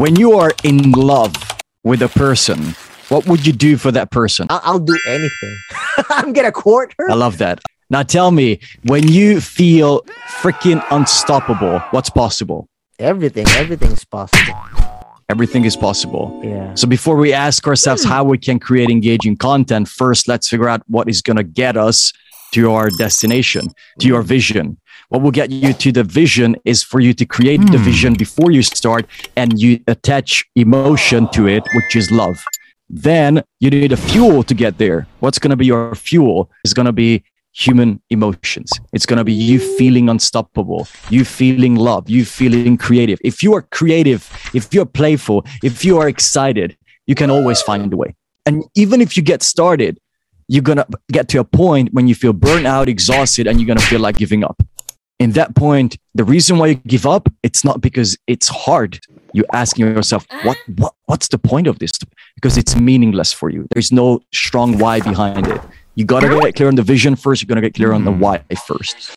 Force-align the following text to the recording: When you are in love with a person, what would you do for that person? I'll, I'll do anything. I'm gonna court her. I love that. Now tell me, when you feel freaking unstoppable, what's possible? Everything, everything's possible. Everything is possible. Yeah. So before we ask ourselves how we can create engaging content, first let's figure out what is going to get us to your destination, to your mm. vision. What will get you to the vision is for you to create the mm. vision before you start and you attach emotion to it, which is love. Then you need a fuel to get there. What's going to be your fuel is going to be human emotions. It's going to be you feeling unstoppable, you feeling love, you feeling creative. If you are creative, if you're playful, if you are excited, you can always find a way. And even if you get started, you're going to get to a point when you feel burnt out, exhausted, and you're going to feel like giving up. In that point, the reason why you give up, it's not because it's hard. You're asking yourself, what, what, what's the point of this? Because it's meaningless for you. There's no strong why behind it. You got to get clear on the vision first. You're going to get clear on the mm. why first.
When 0.00 0.16
you 0.16 0.32
are 0.38 0.50
in 0.64 0.92
love 0.92 1.34
with 1.84 2.00
a 2.00 2.08
person, 2.08 2.74
what 3.10 3.26
would 3.26 3.46
you 3.46 3.52
do 3.52 3.76
for 3.76 3.92
that 3.92 4.10
person? 4.10 4.46
I'll, 4.48 4.60
I'll 4.64 4.78
do 4.78 4.98
anything. 5.06 5.58
I'm 6.08 6.32
gonna 6.32 6.50
court 6.50 6.94
her. 6.96 7.10
I 7.10 7.14
love 7.14 7.36
that. 7.36 7.60
Now 7.90 8.02
tell 8.02 8.30
me, 8.30 8.60
when 8.84 9.06
you 9.08 9.42
feel 9.42 10.00
freaking 10.40 10.82
unstoppable, 10.90 11.80
what's 11.90 12.08
possible? 12.08 12.66
Everything, 12.98 13.46
everything's 13.48 14.06
possible. 14.06 14.58
Everything 15.28 15.66
is 15.66 15.76
possible. 15.76 16.40
Yeah. 16.42 16.74
So 16.76 16.88
before 16.88 17.16
we 17.16 17.34
ask 17.34 17.66
ourselves 17.66 18.02
how 18.02 18.24
we 18.24 18.38
can 18.38 18.58
create 18.58 18.88
engaging 18.88 19.36
content, 19.36 19.86
first 19.86 20.28
let's 20.28 20.48
figure 20.48 20.70
out 20.70 20.80
what 20.86 21.10
is 21.10 21.20
going 21.20 21.36
to 21.36 21.44
get 21.44 21.76
us 21.76 22.14
to 22.52 22.60
your 22.60 22.90
destination, 22.98 23.68
to 24.00 24.06
your 24.06 24.22
mm. 24.22 24.26
vision. 24.26 24.78
What 25.08 25.22
will 25.22 25.30
get 25.30 25.50
you 25.50 25.72
to 25.72 25.92
the 25.92 26.04
vision 26.04 26.56
is 26.64 26.82
for 26.82 27.00
you 27.00 27.12
to 27.14 27.24
create 27.24 27.60
the 27.60 27.78
mm. 27.78 27.84
vision 27.84 28.14
before 28.14 28.50
you 28.50 28.62
start 28.62 29.06
and 29.36 29.60
you 29.60 29.80
attach 29.88 30.44
emotion 30.54 31.28
to 31.32 31.48
it, 31.48 31.64
which 31.74 31.96
is 31.96 32.10
love. 32.10 32.42
Then 32.88 33.42
you 33.60 33.70
need 33.70 33.92
a 33.92 33.96
fuel 33.96 34.42
to 34.44 34.54
get 34.54 34.78
there. 34.78 35.06
What's 35.20 35.38
going 35.38 35.50
to 35.50 35.56
be 35.56 35.66
your 35.66 35.94
fuel 35.94 36.50
is 36.64 36.74
going 36.74 36.86
to 36.86 36.92
be 36.92 37.22
human 37.52 38.00
emotions. 38.10 38.70
It's 38.92 39.06
going 39.06 39.18
to 39.18 39.24
be 39.24 39.32
you 39.32 39.58
feeling 39.76 40.08
unstoppable, 40.08 40.86
you 41.08 41.24
feeling 41.24 41.76
love, 41.76 42.08
you 42.08 42.24
feeling 42.24 42.76
creative. 42.76 43.18
If 43.24 43.42
you 43.42 43.54
are 43.54 43.62
creative, 43.62 44.30
if 44.54 44.72
you're 44.72 44.86
playful, 44.86 45.44
if 45.62 45.84
you 45.84 45.98
are 45.98 46.08
excited, 46.08 46.76
you 47.06 47.14
can 47.14 47.30
always 47.30 47.60
find 47.62 47.92
a 47.92 47.96
way. 47.96 48.14
And 48.46 48.64
even 48.74 49.00
if 49.00 49.16
you 49.16 49.22
get 49.22 49.42
started, 49.42 49.98
you're 50.50 50.62
going 50.62 50.78
to 50.78 50.86
get 51.12 51.28
to 51.28 51.38
a 51.38 51.44
point 51.44 51.90
when 51.92 52.08
you 52.08 52.14
feel 52.16 52.32
burnt 52.32 52.66
out, 52.66 52.88
exhausted, 52.88 53.46
and 53.46 53.60
you're 53.60 53.68
going 53.68 53.78
to 53.78 53.86
feel 53.86 54.00
like 54.00 54.16
giving 54.16 54.42
up. 54.42 54.60
In 55.20 55.30
that 55.32 55.54
point, 55.54 55.96
the 56.16 56.24
reason 56.24 56.58
why 56.58 56.66
you 56.66 56.74
give 56.74 57.06
up, 57.06 57.28
it's 57.44 57.64
not 57.64 57.80
because 57.80 58.18
it's 58.26 58.48
hard. 58.48 58.98
You're 59.32 59.46
asking 59.52 59.86
yourself, 59.86 60.26
what, 60.42 60.56
what, 60.74 60.92
what's 61.06 61.28
the 61.28 61.38
point 61.38 61.68
of 61.68 61.78
this? 61.78 61.92
Because 62.34 62.58
it's 62.58 62.74
meaningless 62.74 63.32
for 63.32 63.48
you. 63.48 63.68
There's 63.72 63.92
no 63.92 64.22
strong 64.34 64.76
why 64.78 64.98
behind 64.98 65.46
it. 65.46 65.60
You 65.94 66.04
got 66.04 66.20
to 66.20 66.40
get 66.40 66.56
clear 66.56 66.68
on 66.68 66.74
the 66.74 66.82
vision 66.82 67.14
first. 67.14 67.42
You're 67.42 67.46
going 67.46 67.62
to 67.62 67.68
get 67.68 67.74
clear 67.74 67.92
on 67.92 68.04
the 68.04 68.10
mm. 68.10 68.18
why 68.18 68.42
first. 68.66 69.14